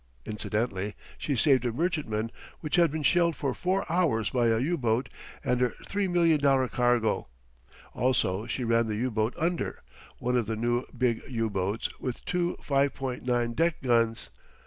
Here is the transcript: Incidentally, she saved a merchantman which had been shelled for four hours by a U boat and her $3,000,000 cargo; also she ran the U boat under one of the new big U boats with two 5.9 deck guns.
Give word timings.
Incidentally, 0.25 0.95
she 1.19 1.35
saved 1.35 1.63
a 1.63 1.71
merchantman 1.71 2.31
which 2.61 2.75
had 2.75 2.89
been 2.91 3.03
shelled 3.03 3.35
for 3.35 3.53
four 3.53 3.85
hours 3.87 4.31
by 4.31 4.47
a 4.47 4.57
U 4.57 4.75
boat 4.75 5.09
and 5.43 5.61
her 5.61 5.75
$3,000,000 5.85 6.71
cargo; 6.71 7.27
also 7.93 8.47
she 8.47 8.63
ran 8.63 8.87
the 8.87 8.95
U 8.95 9.11
boat 9.11 9.35
under 9.37 9.83
one 10.17 10.35
of 10.35 10.47
the 10.47 10.55
new 10.55 10.83
big 10.87 11.21
U 11.29 11.51
boats 11.51 11.87
with 11.99 12.25
two 12.25 12.57
5.9 12.63 13.55
deck 13.55 13.79
guns. 13.83 14.31